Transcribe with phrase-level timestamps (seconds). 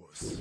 [0.00, 0.40] los.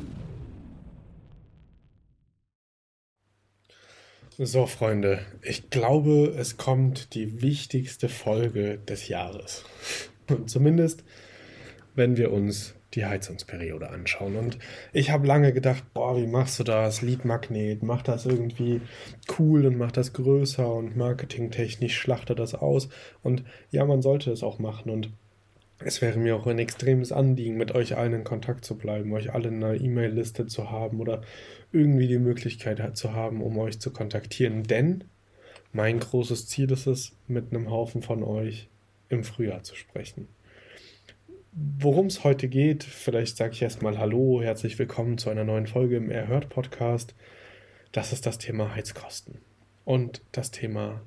[4.39, 9.63] So, Freunde, ich glaube, es kommt die wichtigste Folge des Jahres.
[10.45, 11.03] Zumindest,
[11.95, 14.35] wenn wir uns die Heizungsperiode anschauen.
[14.35, 14.57] Und
[14.93, 17.01] ich habe lange gedacht, boah, wie machst du das?
[17.01, 18.81] Leadmagnet, mach das irgendwie
[19.37, 22.89] cool und mach das größer und marketingtechnisch schlachte das aus.
[23.23, 24.89] Und ja, man sollte es auch machen.
[24.89, 25.09] Und
[25.80, 29.34] es wäre mir auch ein extremes Anliegen, mit euch allen in Kontakt zu bleiben, euch
[29.34, 31.21] alle in einer E-Mail-Liste zu haben oder
[31.71, 34.63] irgendwie die Möglichkeit zu haben, um euch zu kontaktieren.
[34.63, 35.04] Denn
[35.74, 38.70] mein großes Ziel ist es, mit einem Haufen von euch
[39.10, 40.27] im Frühjahr zu sprechen.
[41.51, 45.98] Worum es heute geht, vielleicht sage ich erstmal Hallo, herzlich willkommen zu einer neuen Folge
[45.98, 47.16] im Erhört Podcast.
[47.91, 49.40] Das ist das Thema Heizkosten
[49.85, 51.01] und das Thema,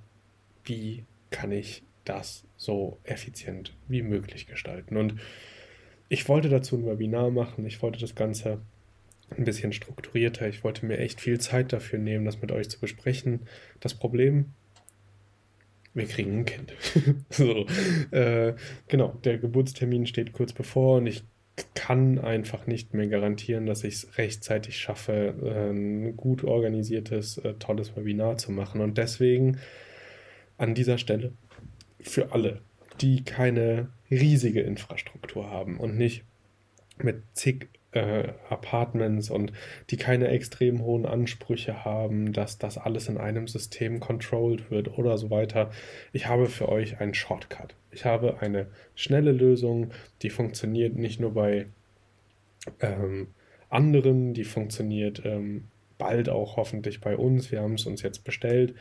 [0.64, 4.96] wie kann ich das so effizient wie möglich gestalten.
[4.96, 5.14] Und
[6.08, 8.60] ich wollte dazu ein Webinar machen, ich wollte das Ganze
[9.36, 12.80] ein bisschen strukturierter, ich wollte mir echt viel Zeit dafür nehmen, das mit euch zu
[12.80, 13.40] besprechen.
[13.78, 14.46] Das Problem,
[15.94, 16.74] wir kriegen ein Kind.
[17.30, 17.66] so,
[18.10, 18.54] äh,
[18.88, 21.22] genau, der Geburtstermin steht kurz bevor und ich
[21.74, 27.96] kann einfach nicht mehr garantieren, dass ich es rechtzeitig schaffe, ein gut organisiertes, äh, tolles
[27.96, 28.80] Webinar zu machen.
[28.80, 29.58] Und deswegen
[30.56, 31.32] an dieser Stelle
[32.02, 32.60] für alle,
[33.00, 36.24] die keine riesige Infrastruktur haben und nicht
[36.98, 39.52] mit zig äh, Apartments und
[39.90, 45.18] die keine extrem hohen Ansprüche haben, dass das alles in einem System controlled wird oder
[45.18, 45.70] so weiter.
[46.12, 47.74] Ich habe für euch einen Shortcut.
[47.90, 49.90] Ich habe eine schnelle Lösung,
[50.22, 51.66] die funktioniert nicht nur bei
[52.80, 53.28] ähm,
[53.68, 55.68] anderen, die funktioniert ähm,
[55.98, 57.50] bald auch hoffentlich bei uns.
[57.50, 58.74] Wir haben es uns jetzt bestellt.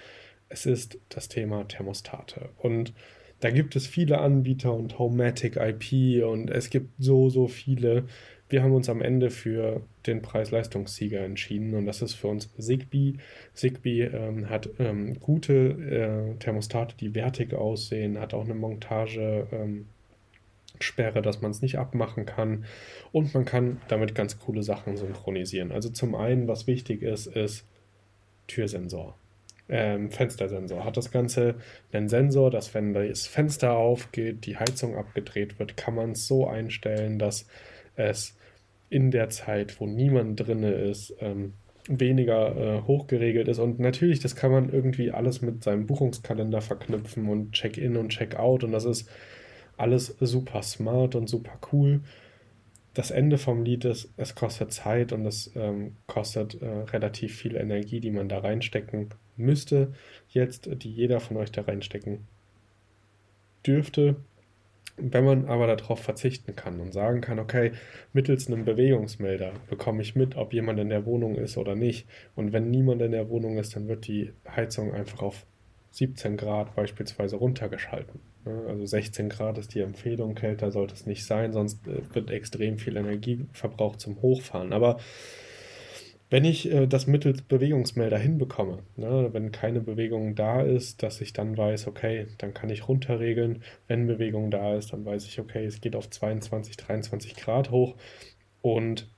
[0.50, 2.50] Es ist das Thema Thermostate.
[2.58, 2.94] Und
[3.40, 8.06] da gibt es viele Anbieter und Homematic IP und es gibt so, so viele.
[8.50, 13.14] Wir haben uns am Ende für den Preis-Leistungssieger entschieden und das ist für uns Zigbee.
[13.54, 19.48] Zigbee ähm, hat ähm, gute äh, Thermostate, die wertig aussehen, hat auch eine Montage.
[19.52, 19.86] Ähm,
[21.22, 22.64] dass man es nicht abmachen kann.
[23.12, 25.74] Und man kann damit ganz coole Sachen synchronisieren.
[25.74, 27.66] Also zum einen, was wichtig ist, ist
[28.48, 29.18] Türsensor
[29.70, 30.84] ähm, Fenstersensor.
[30.84, 31.56] Hat das Ganze
[31.92, 36.48] einen Sensor, dass wenn das Fenster aufgeht, die Heizung abgedreht wird, kann man es so
[36.48, 37.48] einstellen, dass
[37.96, 38.36] es
[38.90, 41.54] in der Zeit, wo niemand drin ist, ähm,
[41.88, 43.60] weniger äh, hochgeregelt ist.
[43.60, 48.64] Und natürlich, das kann man irgendwie alles mit seinem Buchungskalender verknüpfen und Check-in und Check-out.
[48.64, 49.10] Und das ist
[49.78, 52.02] alles super smart und super cool
[53.00, 57.56] das Ende vom Lied ist, es kostet Zeit und es ähm, kostet äh, relativ viel
[57.56, 59.94] Energie, die man da reinstecken müsste,
[60.28, 62.28] jetzt, die jeder von euch da reinstecken
[63.66, 64.18] dürfte.
[64.98, 67.72] Wenn man aber darauf verzichten kann und sagen kann, okay,
[68.12, 72.06] mittels einem Bewegungsmelder bekomme ich mit, ob jemand in der Wohnung ist oder nicht.
[72.36, 75.46] Und wenn niemand in der Wohnung ist, dann wird die Heizung einfach auf
[75.92, 78.20] 17 Grad beispielsweise runtergeschalten.
[78.46, 78.66] Ne?
[78.68, 82.78] Also 16 Grad ist die Empfehlung, kälter sollte es nicht sein, sonst äh, wird extrem
[82.78, 84.74] viel Energie verbraucht zum Hochfahren.
[84.74, 84.98] Aber
[86.30, 91.34] wenn ich äh, das mittels Bewegungsmelder hinbekomme, ne, wenn keine Bewegung da ist, dass ich
[91.34, 93.64] dann weiß, okay, dann kann ich runterregeln.
[93.88, 97.96] Wenn Bewegung da ist, dann weiß ich, okay, es geht auf 22, 23 Grad hoch
[98.62, 99.10] und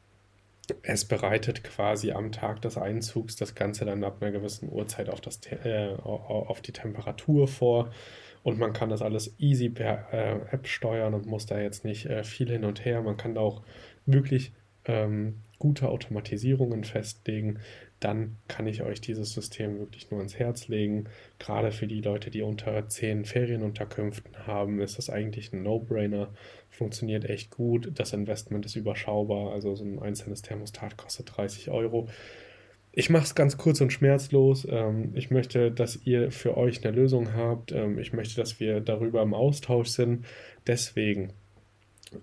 [0.84, 5.20] es bereitet quasi am Tag des Einzugs das Ganze dann ab einer gewissen Uhrzeit auf,
[5.20, 7.92] das, äh, auf die Temperatur vor
[8.44, 12.06] und man kann das alles easy per äh, App steuern und muss da jetzt nicht
[12.08, 13.02] äh, viel hin und her.
[13.02, 13.62] Man kann da auch
[14.06, 14.54] wirklich
[14.86, 17.60] ähm, gute Automatisierungen festlegen.
[18.00, 21.06] Dann kann ich euch dieses System wirklich nur ans Herz legen.
[21.38, 26.34] Gerade für die Leute, die unter 10 Ferienunterkünften haben, ist das eigentlich ein No-Brainer.
[26.70, 27.92] Funktioniert echt gut.
[27.94, 29.54] Das Investment ist überschaubar.
[29.54, 32.10] Also so ein einzelnes Thermostat kostet 30 Euro.
[32.94, 34.68] Ich mache es ganz kurz und schmerzlos.
[34.70, 37.72] Ähm, ich möchte, dass ihr für euch eine Lösung habt.
[37.72, 40.26] Ähm, ich möchte, dass wir darüber im Austausch sind.
[40.68, 41.32] Deswegen,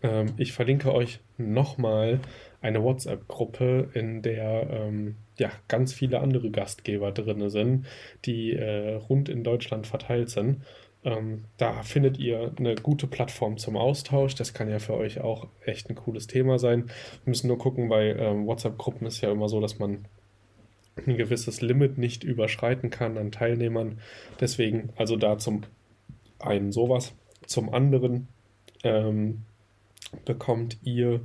[0.03, 2.21] ähm, ich verlinke euch nochmal
[2.61, 4.91] eine WhatsApp-Gruppe, in der
[5.39, 7.87] ja, ganz viele andere Gastgeber drin sind,
[8.25, 10.63] die äh, rund in Deutschland verteilt sind.
[11.05, 14.35] Ähm, da findet ihr eine gute Plattform zum Austausch.
[14.35, 16.87] Das kann ja für euch auch echt ein cooles Thema sein.
[17.25, 20.07] Wir müssen nur gucken, bei ähm, WhatsApp-Gruppen ist ja immer so, dass man
[21.07, 23.99] ein gewisses Limit nicht überschreiten kann an Teilnehmern.
[24.41, 25.63] Deswegen also da zum
[26.39, 27.15] einen sowas.
[27.47, 28.29] Zum anderen
[28.85, 29.43] ähm,
[30.25, 31.21] bekommt ihr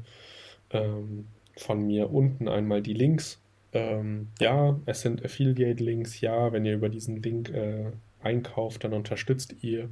[0.72, 1.28] ähm,
[1.58, 3.40] von mir unten einmal die Links.
[3.74, 6.22] Ähm, ja, es sind Affiliate-Links.
[6.22, 7.92] Ja, wenn ihr über diesen Link äh,
[8.22, 9.90] einkauft, dann unterstützt ihr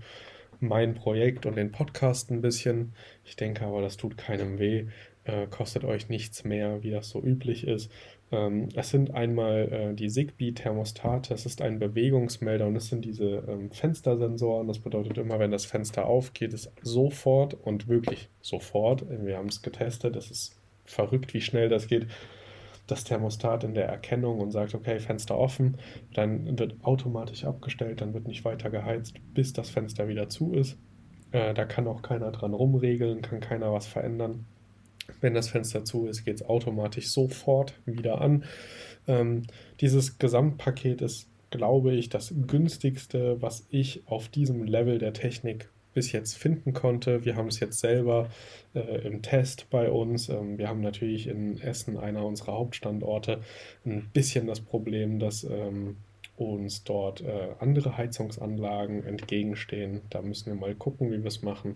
[0.61, 2.93] mein Projekt und den Podcast ein bisschen.
[3.25, 4.85] Ich denke aber, das tut keinem weh,
[5.23, 7.91] äh, kostet euch nichts mehr, wie das so üblich ist.
[8.31, 13.43] Ähm, es sind einmal äh, die Zigbee-Thermostate, das ist ein Bewegungsmelder und es sind diese
[13.47, 14.67] ähm, Fenstersensoren.
[14.67, 19.61] Das bedeutet immer, wenn das Fenster aufgeht, ist sofort und wirklich sofort, wir haben es
[19.61, 20.55] getestet, es ist
[20.85, 22.07] verrückt, wie schnell das geht,
[22.87, 25.77] das Thermostat in der Erkennung und sagt, okay, Fenster offen,
[26.13, 30.77] dann wird automatisch abgestellt, dann wird nicht weiter geheizt, bis das Fenster wieder zu ist.
[31.31, 34.45] Äh, da kann auch keiner dran rumregeln, kann keiner was verändern.
[35.19, 38.43] Wenn das Fenster zu ist, geht es automatisch sofort wieder an.
[39.07, 39.43] Ähm,
[39.79, 46.11] dieses Gesamtpaket ist, glaube ich, das günstigste, was ich auf diesem Level der Technik bis
[46.11, 47.25] jetzt finden konnte.
[47.25, 48.29] Wir haben es jetzt selber
[48.73, 50.29] äh, im Test bei uns.
[50.29, 53.41] Ähm, wir haben natürlich in Essen, einer unserer Hauptstandorte,
[53.85, 55.97] ein bisschen das Problem, dass ähm,
[56.37, 60.01] uns dort äh, andere Heizungsanlagen entgegenstehen.
[60.09, 61.75] Da müssen wir mal gucken, wie wir es machen.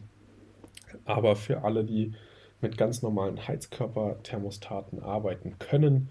[1.04, 2.14] Aber für alle, die
[2.62, 6.10] mit ganz normalen Heizkörperthermostaten arbeiten können,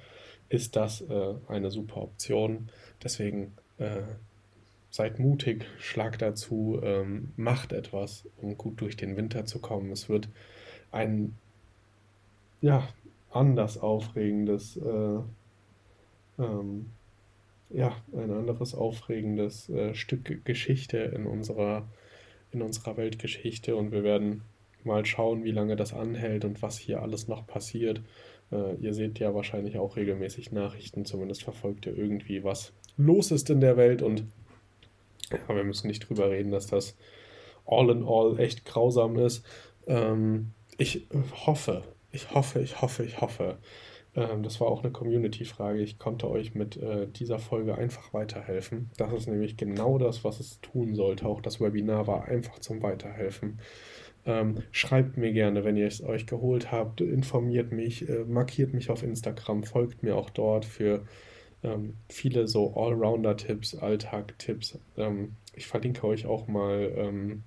[0.49, 2.69] ist das äh, eine super Option.
[3.03, 4.03] Deswegen äh,
[4.95, 9.91] seid mutig, schlagt dazu, ähm, macht etwas, um gut durch den Winter zu kommen.
[9.91, 10.29] Es wird
[10.93, 11.35] ein
[12.61, 12.87] ja,
[13.33, 15.19] anders aufregendes, äh,
[16.39, 16.91] ähm,
[17.71, 21.89] ja, ein anderes aufregendes äh, Stück Geschichte in unserer,
[22.53, 24.43] in unserer Weltgeschichte und wir werden
[24.85, 28.01] mal schauen, wie lange das anhält und was hier alles noch passiert.
[28.53, 33.51] Äh, ihr seht ja wahrscheinlich auch regelmäßig Nachrichten, zumindest verfolgt ihr irgendwie, was los ist
[33.51, 34.25] in der Welt und
[35.49, 36.97] ja, wir müssen nicht drüber reden, dass das
[37.67, 39.45] all in all echt grausam ist.
[39.87, 41.07] Ähm, ich
[41.47, 43.59] hoffe, ich hoffe, ich hoffe, ich hoffe.
[44.17, 45.81] Ähm, das war auch eine Community-Frage.
[45.81, 48.91] Ich konnte euch mit äh, dieser Folge einfach weiterhelfen.
[48.97, 51.27] Das ist nämlich genau das, was es tun sollte.
[51.27, 53.61] Auch das Webinar war einfach zum Weiterhelfen.
[54.27, 58.89] Ähm, schreibt mir gerne, wenn ihr es euch geholt habt, informiert mich, äh, markiert mich
[58.89, 61.05] auf Instagram, folgt mir auch dort für
[61.65, 64.79] ähm, viele so Allrounder-Tipps, Alltag-Tipps.
[64.97, 67.43] Ähm, ich verlinke euch auch mal ähm,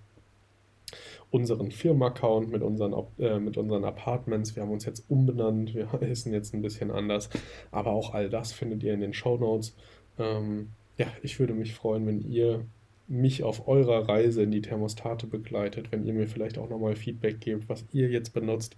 [1.30, 4.56] unseren Firma-Account mit unseren, äh, mit unseren Apartments.
[4.56, 7.30] Wir haben uns jetzt umbenannt, wir heißen jetzt ein bisschen anders,
[7.72, 9.76] aber auch all das findet ihr in den Show Notes.
[10.18, 12.66] Ähm, ja, ich würde mich freuen, wenn ihr
[13.08, 17.40] mich auf eurer Reise in die Thermostate begleitet, wenn ihr mir vielleicht auch nochmal Feedback
[17.40, 18.76] gebt, was ihr jetzt benutzt.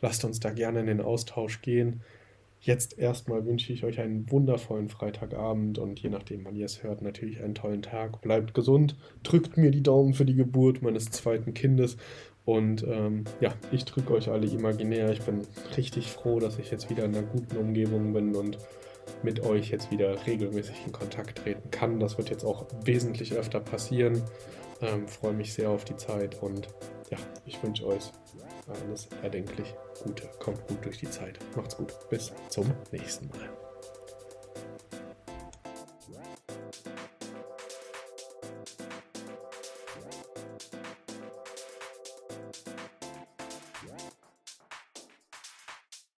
[0.00, 2.02] Lasst uns da gerne in den Austausch gehen.
[2.64, 7.02] Jetzt erstmal wünsche ich euch einen wundervollen Freitagabend und je nachdem, wann ihr es hört,
[7.02, 8.20] natürlich einen tollen Tag.
[8.20, 11.96] Bleibt gesund, drückt mir die Daumen für die Geburt meines zweiten Kindes
[12.44, 15.10] und ähm, ja, ich drücke euch alle imaginär.
[15.10, 15.42] Ich bin
[15.76, 18.58] richtig froh, dass ich jetzt wieder in einer guten Umgebung bin und
[19.24, 21.98] mit euch jetzt wieder regelmäßig in Kontakt treten kann.
[21.98, 24.22] Das wird jetzt auch wesentlich öfter passieren.
[24.80, 26.68] Ähm, freue mich sehr auf die Zeit und
[27.10, 28.12] ja, ich wünsche euch
[28.72, 30.28] alles erdenklich Gute.
[30.38, 31.38] Kommt gut durch die Zeit.
[31.56, 31.94] Macht's gut.
[32.10, 33.61] Bis zum nächsten Mal.